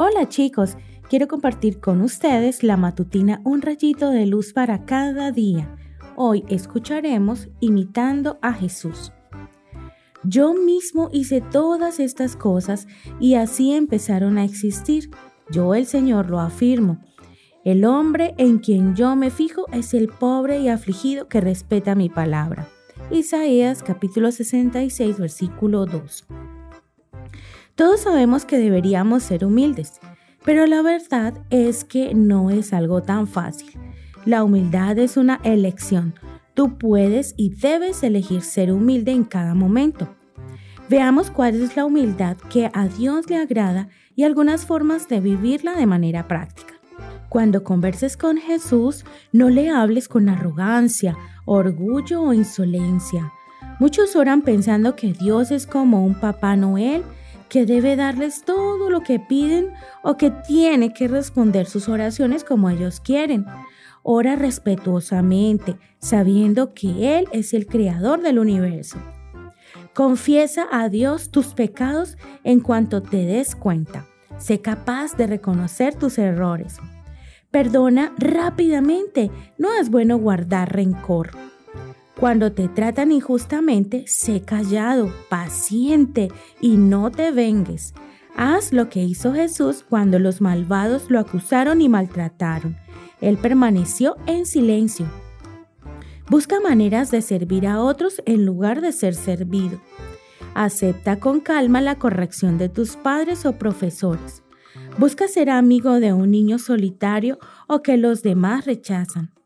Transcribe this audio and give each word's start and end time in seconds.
Hola 0.00 0.28
chicos, 0.28 0.76
quiero 1.10 1.26
compartir 1.26 1.80
con 1.80 2.02
ustedes 2.02 2.62
la 2.62 2.76
matutina 2.76 3.40
Un 3.42 3.62
rayito 3.62 4.10
de 4.10 4.26
luz 4.26 4.52
para 4.52 4.84
cada 4.84 5.32
día. 5.32 5.76
Hoy 6.14 6.44
escucharemos 6.48 7.48
Imitando 7.58 8.38
a 8.40 8.52
Jesús. 8.52 9.12
Yo 10.22 10.54
mismo 10.54 11.08
hice 11.12 11.40
todas 11.40 11.98
estas 11.98 12.36
cosas 12.36 12.86
y 13.18 13.34
así 13.34 13.72
empezaron 13.72 14.38
a 14.38 14.44
existir. 14.44 15.10
Yo 15.50 15.74
el 15.74 15.84
Señor 15.84 16.30
lo 16.30 16.38
afirmo. 16.38 17.00
El 17.64 17.84
hombre 17.84 18.36
en 18.38 18.58
quien 18.58 18.94
yo 18.94 19.16
me 19.16 19.30
fijo 19.30 19.66
es 19.72 19.94
el 19.94 20.06
pobre 20.06 20.60
y 20.60 20.68
afligido 20.68 21.26
que 21.26 21.40
respeta 21.40 21.96
mi 21.96 22.08
palabra. 22.08 22.68
Isaías 23.10 23.82
capítulo 23.82 24.30
66 24.30 25.18
versículo 25.18 25.86
2. 25.86 26.24
Todos 27.78 28.00
sabemos 28.00 28.44
que 28.44 28.58
deberíamos 28.58 29.22
ser 29.22 29.44
humildes, 29.44 30.00
pero 30.44 30.66
la 30.66 30.82
verdad 30.82 31.34
es 31.50 31.84
que 31.84 32.12
no 32.12 32.50
es 32.50 32.72
algo 32.72 33.02
tan 33.02 33.28
fácil. 33.28 33.70
La 34.24 34.42
humildad 34.42 34.98
es 34.98 35.16
una 35.16 35.38
elección. 35.44 36.12
Tú 36.54 36.76
puedes 36.76 37.34
y 37.36 37.50
debes 37.50 38.02
elegir 38.02 38.42
ser 38.42 38.72
humilde 38.72 39.12
en 39.12 39.22
cada 39.22 39.54
momento. 39.54 40.12
Veamos 40.90 41.30
cuál 41.30 41.62
es 41.62 41.76
la 41.76 41.84
humildad 41.84 42.36
que 42.50 42.68
a 42.74 42.88
Dios 42.88 43.30
le 43.30 43.36
agrada 43.36 43.86
y 44.16 44.24
algunas 44.24 44.66
formas 44.66 45.08
de 45.08 45.20
vivirla 45.20 45.76
de 45.76 45.86
manera 45.86 46.26
práctica. 46.26 46.74
Cuando 47.28 47.62
converses 47.62 48.16
con 48.16 48.38
Jesús, 48.38 49.04
no 49.30 49.50
le 49.50 49.70
hables 49.70 50.08
con 50.08 50.28
arrogancia, 50.28 51.16
orgullo 51.44 52.22
o 52.22 52.32
insolencia. 52.32 53.32
Muchos 53.78 54.16
oran 54.16 54.42
pensando 54.42 54.96
que 54.96 55.12
Dios 55.12 55.52
es 55.52 55.64
como 55.64 56.04
un 56.04 56.16
Papá 56.16 56.56
Noel 56.56 57.04
que 57.48 57.66
debe 57.66 57.96
darles 57.96 58.44
todo 58.44 58.90
lo 58.90 59.02
que 59.02 59.18
piden 59.18 59.72
o 60.02 60.16
que 60.16 60.30
tiene 60.30 60.92
que 60.92 61.08
responder 61.08 61.66
sus 61.66 61.88
oraciones 61.88 62.44
como 62.44 62.70
ellos 62.70 63.00
quieren. 63.00 63.46
Ora 64.02 64.36
respetuosamente, 64.36 65.76
sabiendo 65.98 66.72
que 66.74 67.18
Él 67.18 67.26
es 67.32 67.52
el 67.54 67.66
creador 67.66 68.22
del 68.22 68.38
universo. 68.38 68.98
Confiesa 69.94 70.66
a 70.70 70.88
Dios 70.88 71.30
tus 71.30 71.54
pecados 71.54 72.16
en 72.44 72.60
cuanto 72.60 73.02
te 73.02 73.26
des 73.26 73.56
cuenta. 73.56 74.06
Sé 74.38 74.60
capaz 74.60 75.16
de 75.16 75.26
reconocer 75.26 75.94
tus 75.94 76.18
errores. 76.18 76.76
Perdona 77.50 78.12
rápidamente. 78.18 79.30
No 79.56 79.74
es 79.74 79.90
bueno 79.90 80.18
guardar 80.18 80.72
rencor. 80.72 81.30
Cuando 82.18 82.50
te 82.50 82.66
tratan 82.66 83.12
injustamente, 83.12 84.04
sé 84.08 84.42
callado, 84.42 85.12
paciente 85.28 86.32
y 86.60 86.76
no 86.76 87.12
te 87.12 87.30
vengues. 87.30 87.94
Haz 88.36 88.72
lo 88.72 88.88
que 88.88 89.04
hizo 89.04 89.32
Jesús 89.32 89.84
cuando 89.88 90.18
los 90.18 90.40
malvados 90.40 91.10
lo 91.10 91.20
acusaron 91.20 91.80
y 91.80 91.88
maltrataron. 91.88 92.76
Él 93.20 93.36
permaneció 93.36 94.16
en 94.26 94.46
silencio. 94.46 95.06
Busca 96.28 96.58
maneras 96.58 97.12
de 97.12 97.22
servir 97.22 97.68
a 97.68 97.80
otros 97.80 98.20
en 98.26 98.44
lugar 98.44 98.80
de 98.80 98.90
ser 98.90 99.14
servido. 99.14 99.80
Acepta 100.54 101.20
con 101.20 101.38
calma 101.38 101.80
la 101.80 102.00
corrección 102.00 102.58
de 102.58 102.68
tus 102.68 102.96
padres 102.96 103.46
o 103.46 103.58
profesores. 103.58 104.42
Busca 104.98 105.28
ser 105.28 105.50
amigo 105.50 106.00
de 106.00 106.12
un 106.12 106.32
niño 106.32 106.58
solitario 106.58 107.38
o 107.68 107.80
que 107.82 107.96
los 107.96 108.22
demás 108.22 108.66
rechazan. 108.66 109.37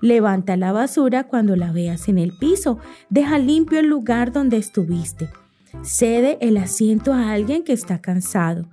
Levanta 0.00 0.56
la 0.56 0.72
basura 0.72 1.24
cuando 1.24 1.56
la 1.56 1.72
veas 1.72 2.08
en 2.08 2.18
el 2.18 2.32
piso. 2.32 2.78
Deja 3.10 3.38
limpio 3.38 3.78
el 3.80 3.86
lugar 3.86 4.32
donde 4.32 4.56
estuviste. 4.56 5.28
Cede 5.82 6.38
el 6.40 6.56
asiento 6.56 7.12
a 7.12 7.32
alguien 7.32 7.62
que 7.62 7.72
está 7.72 8.00
cansado. 8.00 8.66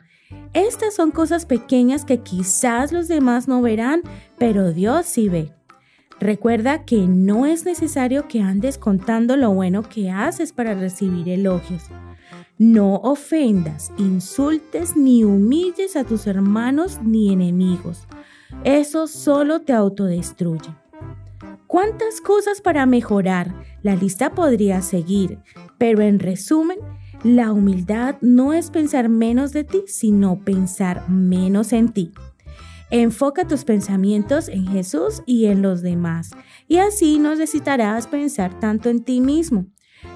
Estas 0.54 0.96
son 0.96 1.12
cosas 1.12 1.46
pequeñas 1.46 2.06
que 2.06 2.20
quizás 2.20 2.92
los 2.92 3.08
demás 3.08 3.48
no 3.48 3.62
verán, 3.62 4.02
pero 4.38 4.74
Dios 4.74 5.06
sí 5.06 5.30
ve. 5.30 5.52
Recuerda 6.20 6.84
que 6.84 7.08
no 7.08 7.46
es 7.46 7.66
necesario 7.66 8.28
que 8.28 8.42
andes 8.42 8.78
contando 8.78 9.38
lo 9.38 9.52
bueno 9.54 9.84
que 9.84 10.10
haces 10.10 10.52
para 10.52 10.74
recibir 10.74 11.30
elogios. 11.30 11.84
No 12.58 12.96
ofendas, 12.96 13.92
insultes 13.98 14.98
ni 14.98 15.24
humilles 15.24 15.96
a 15.96 16.04
tus 16.04 16.26
hermanos 16.26 17.00
ni 17.04 17.32
enemigos. 17.32 18.08
Eso 18.64 19.06
solo 19.06 19.62
te 19.62 19.74
autodestruye. 19.74 20.70
¿Cuántas 21.68 22.22
cosas 22.22 22.62
para 22.62 22.86
mejorar? 22.86 23.54
La 23.84 23.96
lista 23.96 24.34
podría 24.34 24.82
seguir, 24.82 25.40
pero 25.78 26.02
en 26.02 26.20
resumen, 26.20 26.78
la 27.24 27.52
humildad 27.52 28.16
no 28.22 28.54
es 28.54 28.72
pensar 28.72 29.10
menos 29.10 29.52
de 29.52 29.64
ti, 29.64 29.84
sino 29.88 30.40
pensar 30.40 31.10
menos 31.10 31.74
en 31.74 31.90
ti. 31.90 32.12
Enfoca 32.90 33.46
tus 33.48 33.66
pensamientos 33.66 34.48
en 34.48 34.66
Jesús 34.68 35.22
y 35.26 35.48
en 35.48 35.62
los 35.62 35.82
demás, 35.82 36.32
y 36.68 36.78
así 36.78 37.20
no 37.20 37.32
necesitarás 37.32 38.08
pensar 38.08 38.60
tanto 38.60 38.90
en 38.90 39.04
ti 39.04 39.20
mismo. 39.20 39.66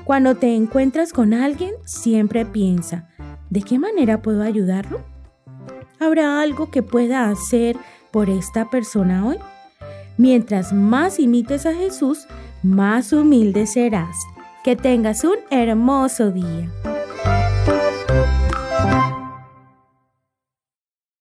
Cuando 0.05 0.35
te 0.35 0.55
encuentras 0.55 1.11
con 1.11 1.33
alguien, 1.33 1.73
siempre 1.85 2.45
piensa, 2.45 3.09
¿de 3.49 3.61
qué 3.61 3.77
manera 3.77 4.21
puedo 4.21 4.41
ayudarlo? 4.41 5.03
¿Habrá 5.99 6.41
algo 6.41 6.71
que 6.71 6.81
pueda 6.81 7.29
hacer 7.29 7.75
por 8.11 8.29
esta 8.29 8.69
persona 8.69 9.27
hoy? 9.27 9.37
Mientras 10.21 10.71
más 10.71 11.17
imites 11.17 11.65
a 11.65 11.73
Jesús, 11.73 12.27
más 12.61 13.11
humilde 13.11 13.65
serás. 13.65 14.15
Que 14.63 14.75
tengas 14.75 15.23
un 15.23 15.37
hermoso 15.49 16.29
día. 16.29 16.69